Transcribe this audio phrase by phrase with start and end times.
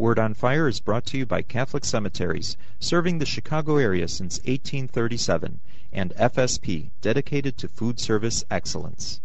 [0.00, 4.38] Word on Fire is brought to you by Catholic Cemeteries, serving the Chicago area since
[4.38, 5.60] 1837,
[5.92, 9.20] and FSP, dedicated to food service excellence.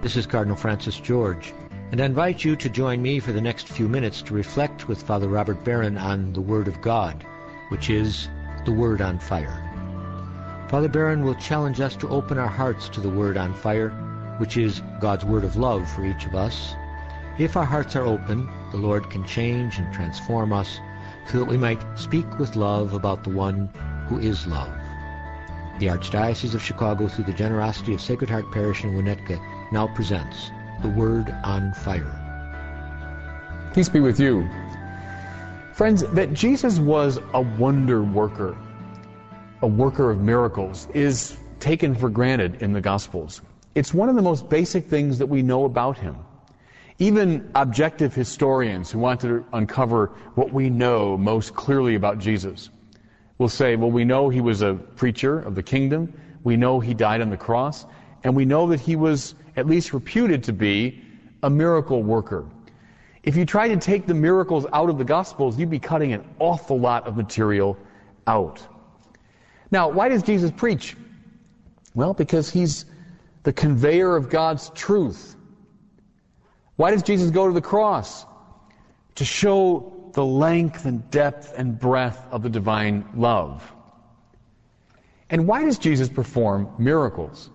[0.00, 1.52] This is Cardinal Francis George,
[1.90, 5.02] and I invite you to join me for the next few minutes to reflect with
[5.02, 7.26] Father Robert Barron on the Word of God,
[7.70, 8.28] which is
[8.64, 9.64] the Word on Fire.
[10.68, 13.90] Father Barron will challenge us to open our hearts to the Word on Fire,
[14.38, 16.76] which is God's Word of love for each of us.
[17.38, 20.80] If our hearts are open, the Lord can change and transform us
[21.30, 23.68] so that we might speak with love about the one
[24.08, 24.72] who is love.
[25.78, 29.40] The Archdiocese of Chicago, through the generosity of Sacred Heart Parish in Winnetka,
[29.70, 30.50] now presents
[30.82, 32.12] The Word on Fire.
[33.72, 34.50] Peace be with you.
[35.74, 38.58] Friends, that Jesus was a wonder worker,
[39.62, 43.42] a worker of miracles, is taken for granted in the Gospels.
[43.76, 46.16] It's one of the most basic things that we know about him.
[47.00, 52.70] Even objective historians who want to uncover what we know most clearly about Jesus
[53.38, 56.94] will say, well, we know he was a preacher of the kingdom, we know he
[56.94, 57.86] died on the cross,
[58.24, 61.00] and we know that he was at least reputed to be
[61.44, 62.46] a miracle worker.
[63.22, 66.24] If you try to take the miracles out of the Gospels, you'd be cutting an
[66.40, 67.76] awful lot of material
[68.26, 68.60] out.
[69.70, 70.96] Now, why does Jesus preach?
[71.94, 72.86] Well, because he's
[73.44, 75.36] the conveyor of God's truth.
[76.78, 78.24] Why does Jesus go to the cross?
[79.16, 83.68] To show the length and depth and breadth of the divine love.
[85.28, 87.50] And why does Jesus perform miracles?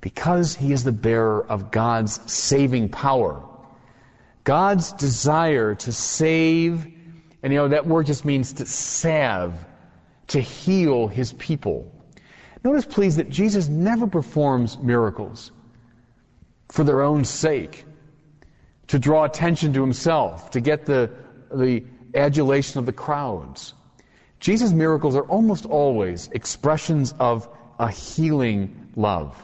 [0.00, 3.46] Because he is the bearer of God's saving power.
[4.44, 6.86] God's desire to save,
[7.42, 9.52] and you know, that word just means to salve,
[10.28, 11.92] to heal his people.
[12.64, 15.52] Notice, please, that Jesus never performs miracles
[16.70, 17.84] for their own sake
[18.88, 21.10] to draw attention to himself, to get the,
[21.52, 23.74] the adulation of the crowds.
[24.40, 29.36] Jesus' miracles are almost always expressions of a healing love.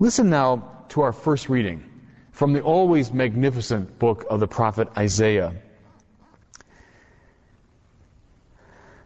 [0.00, 1.88] Listen now to our first reading
[2.32, 5.54] from the always magnificent book of the prophet Isaiah.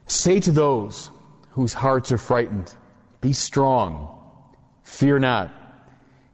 [0.06, 1.10] Say to those
[1.50, 2.74] whose hearts are frightened,
[3.20, 4.22] Be strong,
[4.84, 5.52] fear not.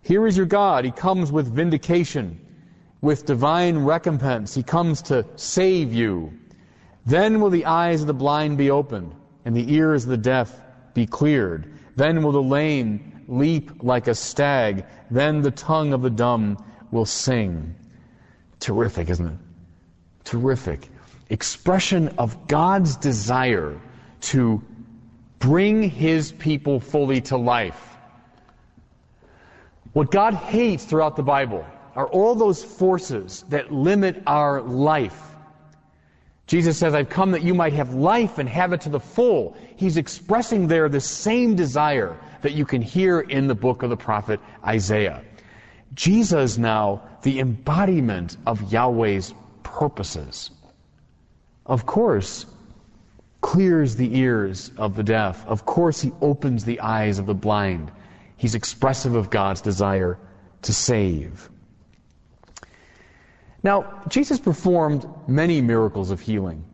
[0.02, 0.84] Here is your God.
[0.84, 2.41] He comes with vindication
[3.02, 4.54] with divine recompense.
[4.54, 6.32] He comes to save you.
[7.04, 9.14] Then will the eyes of the blind be opened,
[9.44, 10.60] and the ears of the deaf
[10.94, 11.72] be cleared.
[11.96, 14.86] Then will the lame leap like a stag.
[15.10, 17.74] Then the tongue of the dumb will sing.
[18.60, 19.38] Terrific, isn't it?
[20.24, 20.88] Terrific.
[21.30, 23.80] Expression of God's desire
[24.20, 24.62] to
[25.40, 27.96] bring his people fully to life.
[29.92, 35.20] What God hates throughout the Bible are all those forces that limit our life.
[36.46, 39.56] Jesus says, I've come that you might have life and have it to the full.
[39.76, 43.96] He's expressing there the same desire that you can hear in the book of the
[43.96, 45.22] prophet Isaiah.
[45.94, 50.50] Jesus now, the embodiment of Yahweh's purposes.
[51.66, 52.46] Of course,
[53.40, 55.46] clears the ears of the deaf.
[55.46, 57.90] Of course, he opens the eyes of the blind.
[58.36, 60.18] He's expressive of God's desire
[60.62, 61.48] to save.
[63.62, 66.64] Now, Jesus performed many miracles of healing.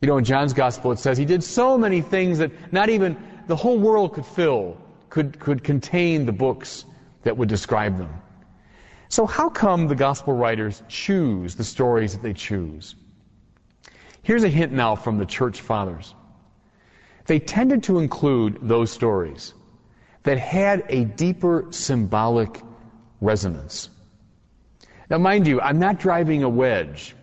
[0.00, 3.16] You know, in John's Gospel it says he did so many things that not even
[3.46, 4.76] the whole world could fill,
[5.10, 6.84] could, could contain the books
[7.22, 8.10] that would describe them.
[9.08, 12.96] So, how come the Gospel writers choose the stories that they choose?
[14.22, 16.14] Here's a hint now from the church fathers.
[17.26, 19.54] They tended to include those stories
[20.22, 22.62] that had a deeper symbolic
[23.20, 23.90] resonance.
[25.12, 27.14] Now, mind you, I'm not driving a wedge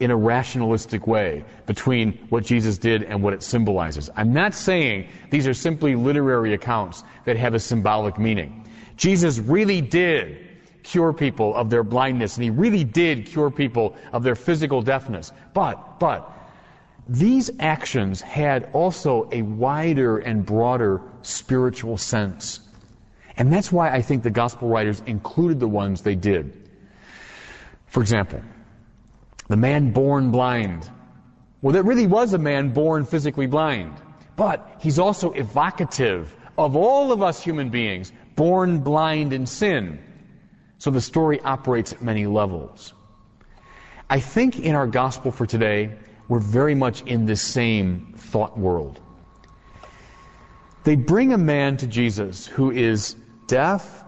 [0.00, 4.10] in a rationalistic way between what Jesus did and what it symbolizes.
[4.16, 8.68] I'm not saying these are simply literary accounts that have a symbolic meaning.
[8.96, 10.44] Jesus really did
[10.82, 15.30] cure people of their blindness, and he really did cure people of their physical deafness.
[15.54, 16.28] But, but,
[17.08, 22.58] these actions had also a wider and broader spiritual sense.
[23.36, 26.65] And that's why I think the gospel writers included the ones they did.
[27.96, 28.42] For example,
[29.48, 30.90] the man born blind.
[31.62, 33.94] Well, there really was a man born physically blind,
[34.36, 39.98] but he's also evocative of all of us human beings born blind in sin.
[40.76, 42.92] So the story operates at many levels.
[44.10, 45.96] I think in our gospel for today,
[46.28, 49.00] we're very much in this same thought world.
[50.84, 53.16] They bring a man to Jesus who is
[53.46, 54.04] deaf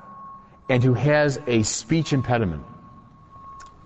[0.69, 2.63] and who has a speech impediment.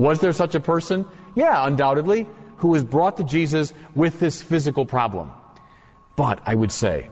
[0.03, 1.07] Was there such a person?
[1.37, 2.27] Yeah, undoubtedly,
[2.57, 5.31] who was brought to Jesus with this physical problem.
[6.17, 7.09] But I would say,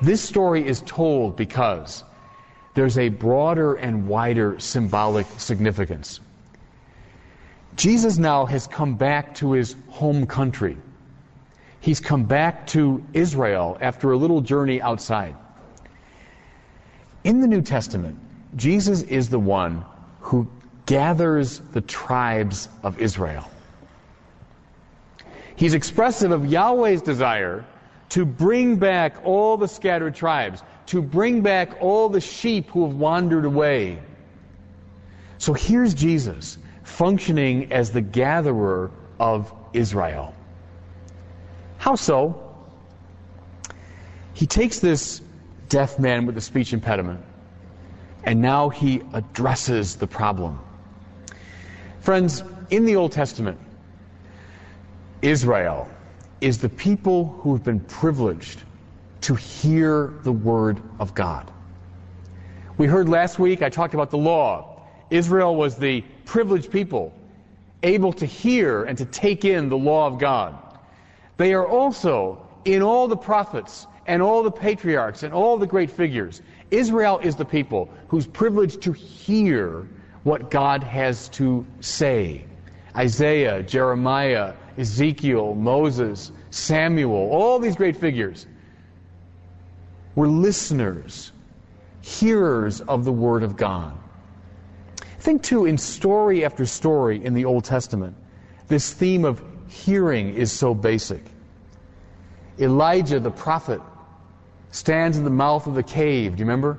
[0.00, 2.02] this story is told because
[2.72, 6.20] there's a broader and wider symbolic significance.
[7.76, 10.78] Jesus now has come back to his home country.
[11.80, 15.36] He's come back to Israel after a little journey outside.
[17.24, 18.18] In the New Testament,
[18.56, 19.84] Jesus is the one
[20.20, 20.48] who
[20.90, 23.48] gathers the tribes of Israel.
[25.54, 27.64] He's expressive of Yahweh's desire
[28.08, 32.96] to bring back all the scattered tribes, to bring back all the sheep who have
[32.96, 34.00] wandered away.
[35.38, 38.90] So here's Jesus functioning as the gatherer
[39.20, 40.34] of Israel.
[41.78, 42.52] How so?
[44.34, 45.22] He takes this
[45.68, 47.20] deaf man with a speech impediment
[48.24, 50.58] and now he addresses the problem.
[52.00, 53.58] Friends, in the Old Testament,
[55.20, 55.86] Israel
[56.40, 58.62] is the people who have been privileged
[59.20, 61.50] to hear the Word of God.
[62.78, 64.80] We heard last week, I talked about the law.
[65.10, 67.12] Israel was the privileged people
[67.82, 70.56] able to hear and to take in the law of God.
[71.36, 75.90] They are also, in all the prophets and all the patriarchs and all the great
[75.90, 79.86] figures, Israel is the people who's privileged to hear
[80.22, 82.44] what God has to say.
[82.96, 88.46] Isaiah, Jeremiah, Ezekiel, Moses, Samuel, all these great figures
[90.14, 91.32] were listeners,
[92.02, 93.96] hearers of the Word of God.
[95.20, 98.16] Think too, in story after story in the Old Testament,
[98.68, 101.22] this theme of hearing is so basic.
[102.58, 103.80] Elijah the prophet
[104.72, 106.78] stands in the mouth of the cave, do you remember?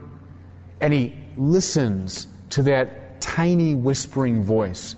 [0.81, 4.95] And he listens to that tiny whispering voice.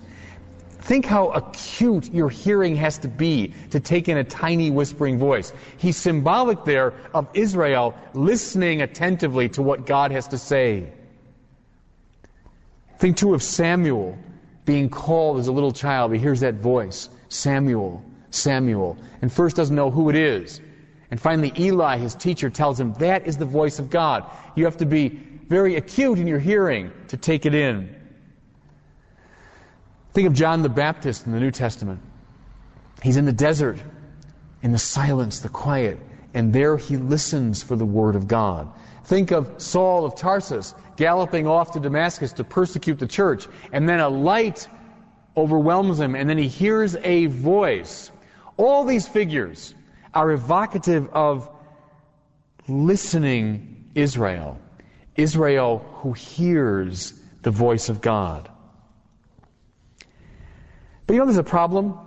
[0.80, 5.52] Think how acute your hearing has to be to take in a tiny whispering voice.
[5.78, 10.92] He's symbolic there of Israel listening attentively to what God has to say.
[12.98, 14.18] Think too of Samuel
[14.66, 16.12] being called as a little child.
[16.12, 20.60] He hears that voice Samuel, Samuel, and first doesn't know who it is.
[21.10, 24.28] And finally, Eli, his teacher, tells him that is the voice of God.
[24.54, 25.08] You have to be
[25.48, 27.94] very acute in your hearing to take it in.
[30.14, 32.00] Think of John the Baptist in the New Testament.
[33.02, 33.78] He's in the desert,
[34.62, 35.98] in the silence, the quiet,
[36.34, 38.72] and there he listens for the word of God.
[39.04, 43.98] Think of Saul of Tarsus galloping off to Damascus to persecute the church, and then
[43.98, 44.68] a light
[45.36, 48.12] overwhelms him, and then he hears a voice.
[48.56, 49.74] All these figures
[50.14, 51.50] are evocative of
[52.68, 54.60] listening Israel.
[55.16, 58.48] Israel who hears the voice of God.
[61.06, 61.98] But you know there's a problem,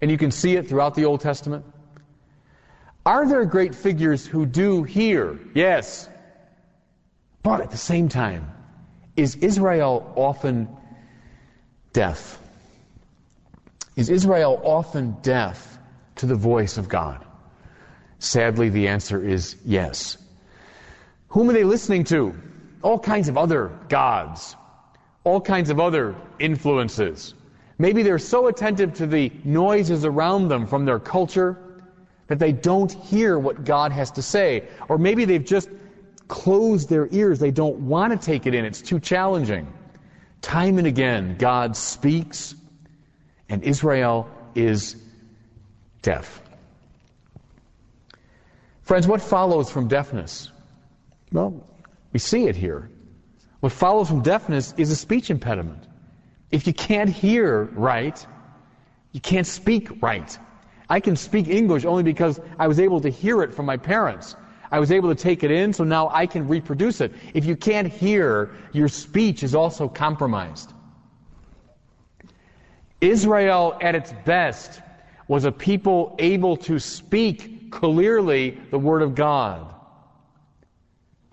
[0.00, 1.64] and you can see it throughout the Old Testament.
[3.06, 5.38] Are there great figures who do hear?
[5.54, 6.08] Yes.
[7.42, 8.50] But at the same time,
[9.16, 10.68] is Israel often
[11.92, 12.38] deaf?
[13.96, 15.78] Is Israel often deaf
[16.16, 17.24] to the voice of God?
[18.18, 20.18] Sadly, the answer is yes.
[21.28, 22.34] Whom are they listening to?
[22.82, 24.56] All kinds of other gods,
[25.24, 27.34] all kinds of other influences.
[27.80, 31.56] Maybe they're so attentive to the noises around them from their culture
[32.26, 34.68] that they don't hear what God has to say.
[34.90, 35.70] Or maybe they've just
[36.28, 37.38] closed their ears.
[37.38, 38.66] They don't want to take it in.
[38.66, 39.66] It's too challenging.
[40.42, 42.54] Time and again, God speaks,
[43.48, 44.96] and Israel is
[46.02, 46.42] deaf.
[48.82, 50.50] Friends, what follows from deafness?
[51.32, 51.66] Well,
[52.12, 52.90] we see it here.
[53.60, 55.86] What follows from deafness is a speech impediment.
[56.50, 58.24] If you can't hear right,
[59.12, 60.38] you can't speak right.
[60.88, 64.34] I can speak English only because I was able to hear it from my parents.
[64.72, 67.12] I was able to take it in, so now I can reproduce it.
[67.34, 70.72] If you can't hear, your speech is also compromised.
[73.00, 74.80] Israel, at its best,
[75.28, 79.74] was a people able to speak clearly the Word of God.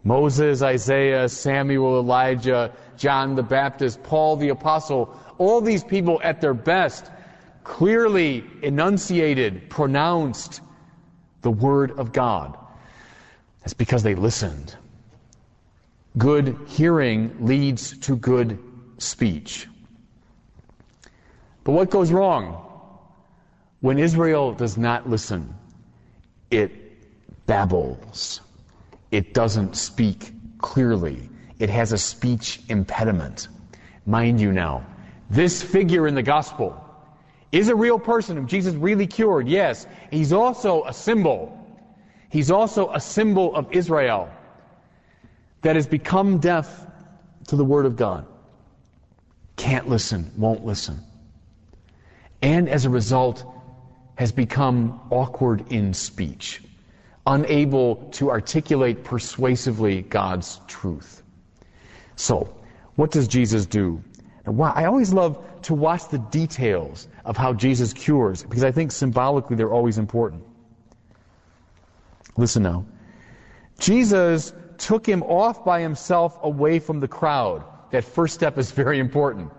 [0.03, 6.53] Moses, Isaiah, Samuel, Elijah, John the Baptist, Paul the Apostle, all these people at their
[6.53, 7.11] best
[7.63, 10.61] clearly enunciated, pronounced
[11.41, 12.57] the Word of God.
[13.59, 14.75] That's because they listened.
[16.17, 18.57] Good hearing leads to good
[18.97, 19.67] speech.
[21.63, 22.63] But what goes wrong?
[23.81, 25.53] When Israel does not listen,
[26.49, 26.71] it
[27.45, 28.41] babbles.
[29.11, 31.29] It doesn't speak clearly.
[31.59, 33.47] It has a speech impediment.
[34.05, 34.85] Mind you now,
[35.29, 36.83] this figure in the gospel
[37.51, 39.87] is a real person whom Jesus really cured, yes.
[40.11, 41.53] He's also a symbol.
[42.29, 44.29] He's also a symbol of Israel
[45.61, 46.85] that has become deaf
[47.47, 48.25] to the Word of God.
[49.55, 51.01] Can't listen, won't listen.
[52.41, 53.45] And as a result,
[54.15, 56.61] has become awkward in speech,
[57.25, 61.23] unable to articulate persuasively God's truth.
[62.17, 62.53] So,
[62.95, 64.03] what does Jesus do?
[64.45, 68.91] And I always love to watch the details of how Jesus cures because I think
[68.91, 70.43] symbolically they're always important.
[72.35, 72.85] Listen now.
[73.79, 77.63] Jesus took him off by himself away from the crowd.
[77.91, 79.51] That first step is very important.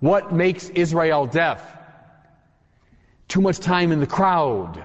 [0.00, 1.62] What makes Israel deaf?
[3.28, 4.84] Too much time in the crowd.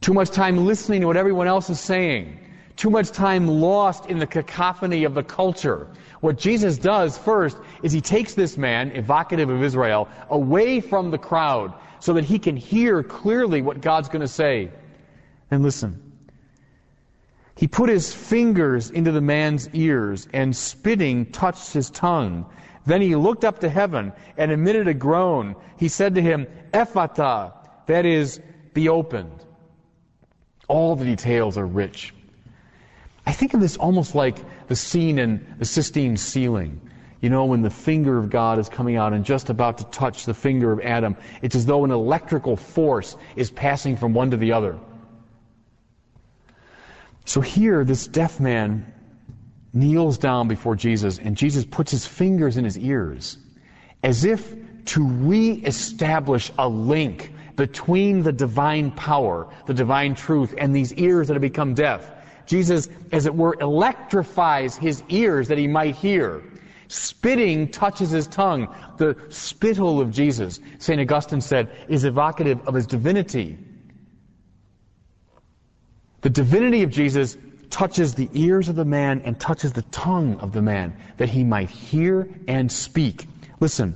[0.00, 2.38] Too much time listening to what everyone else is saying.
[2.78, 5.88] Too much time lost in the cacophony of the culture.
[6.20, 11.18] What Jesus does first is he takes this man, evocative of Israel, away from the
[11.18, 14.70] crowd so that he can hear clearly what God's going to say.
[15.50, 16.00] And listen.
[17.56, 22.46] He put his fingers into the man's ears and spitting touched his tongue.
[22.86, 25.56] Then he looked up to heaven and emitted a groan.
[25.78, 27.54] He said to him, Ephphatha,
[27.86, 28.40] that is,
[28.72, 29.44] be opened.
[30.68, 32.14] All the details are rich.
[33.28, 36.80] I think of this almost like the scene in the Sistine ceiling.
[37.20, 40.24] You know, when the finger of God is coming out and just about to touch
[40.24, 44.38] the finger of Adam, it's as though an electrical force is passing from one to
[44.38, 44.78] the other.
[47.26, 48.90] So here, this deaf man
[49.74, 53.36] kneels down before Jesus, and Jesus puts his fingers in his ears
[54.02, 54.54] as if
[54.86, 61.34] to re-establish a link between the divine power, the divine truth, and these ears that
[61.34, 62.10] have become deaf.
[62.48, 66.42] Jesus, as it were, electrifies his ears that he might hear.
[66.88, 68.74] Spitting touches his tongue.
[68.96, 70.98] The spittle of Jesus, St.
[70.98, 73.58] Augustine said, is evocative of his divinity.
[76.22, 77.36] The divinity of Jesus
[77.68, 81.44] touches the ears of the man and touches the tongue of the man that he
[81.44, 83.28] might hear and speak.
[83.60, 83.94] Listen,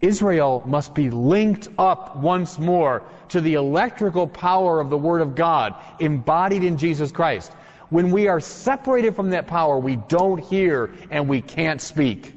[0.00, 5.34] Israel must be linked up once more to the electrical power of the Word of
[5.34, 7.52] God embodied in Jesus Christ.
[7.90, 12.34] When we are separated from that power, we don't hear and we can't speak.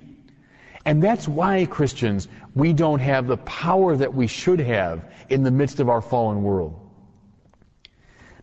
[0.86, 5.52] And that's why, Christians, we don't have the power that we should have in the
[5.52, 6.78] midst of our fallen world.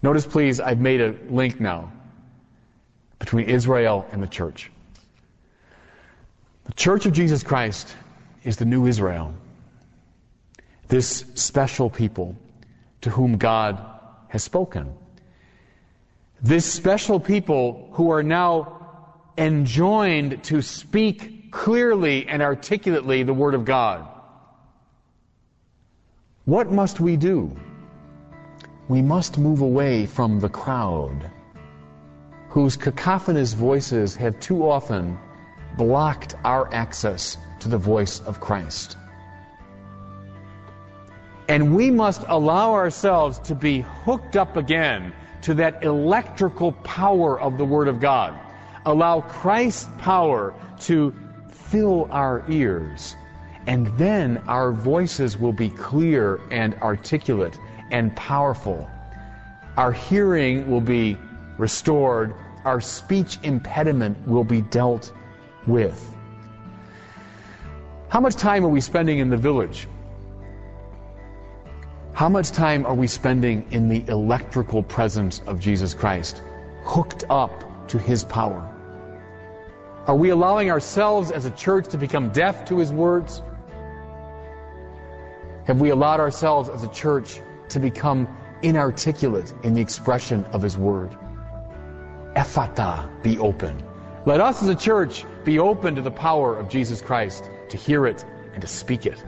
[0.03, 1.93] Notice, please, I've made a link now
[3.19, 4.71] between Israel and the church.
[6.67, 7.97] The church of Jesus Christ
[8.45, 9.35] is the new Israel.
[10.88, 12.37] This special people
[13.00, 13.79] to whom God
[14.29, 14.95] has spoken.
[16.40, 18.87] This special people who are now
[19.37, 24.07] enjoined to speak clearly and articulately the Word of God.
[26.45, 27.57] What must we do?
[28.88, 31.30] we must move away from the crowd,
[32.49, 35.18] whose cacophonous voices have too often
[35.76, 38.97] blocked our access to the voice of Christ.
[41.49, 47.59] And we must allow ourselves to be hooked up again to that electrical power of
[47.59, 48.38] the Word of God.
[48.87, 51.14] Allow Christ's power to
[51.50, 53.16] fill our ears.
[53.66, 57.59] And then our voices will be clear and articulate
[57.90, 58.88] and powerful.
[59.76, 61.16] Our hearing will be
[61.59, 62.35] restored.
[62.64, 65.12] Our speech impediment will be dealt
[65.66, 66.14] with.
[68.09, 69.87] How much time are we spending in the village?
[72.19, 76.43] How much time are we spending in the electrical presence of Jesus Christ,
[76.83, 78.69] hooked up to His power?
[80.09, 83.41] Are we allowing ourselves as a church to become deaf to His words?
[85.69, 88.27] Have we allowed ourselves as a church to become
[88.63, 91.17] inarticulate in the expression of His Word.
[92.35, 93.81] Ephphatha, be open.
[94.27, 98.09] Let us as a church be open to the power of Jesus Christ, to hear
[98.09, 99.25] it and to speak it.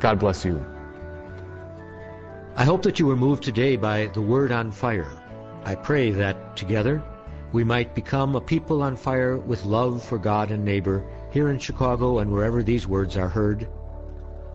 [0.00, 0.62] God bless you.
[2.54, 5.10] I hope that you were moved today by the Word on Fire.
[5.64, 7.02] I pray that together
[7.50, 11.58] we might become a people on fire with love for God and neighbor here in
[11.58, 13.68] Chicago and wherever these words are heard.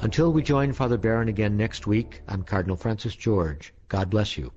[0.02, 3.74] Until we join Father Barron again next week, I'm Cardinal Francis George.
[3.88, 4.52] God bless you.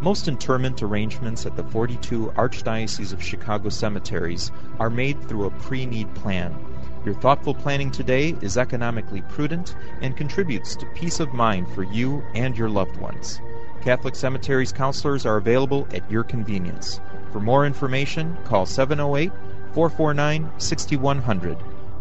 [0.00, 6.14] Most interment arrangements at the 42 Archdiocese of Chicago cemeteries are made through a pre-need
[6.14, 6.56] plan.
[7.04, 12.24] Your thoughtful planning today is economically prudent and contributes to peace of mind for you
[12.34, 13.42] and your loved ones.
[13.82, 17.00] Catholic Cemeteries counselors are available at your convenience.
[17.30, 19.30] For more information, call 708
[19.74, 21.58] 449 6100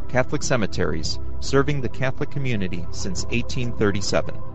[0.07, 4.52] Catholic Cemeteries, serving the Catholic community since 1837.